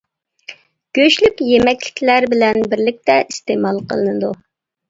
گۆشلۈك 0.99 1.43
يېمەكلىكلەر 1.49 2.27
بىلەن 2.33 2.65
بىرلىكتە 2.73 3.19
ئىستېمال 3.29 3.83
قىلىنىدۇ. 3.93 4.35